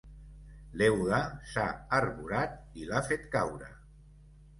[0.81, 1.19] L'euga
[1.51, 1.65] s'ha
[1.97, 3.69] arborat i l'ha fet caure.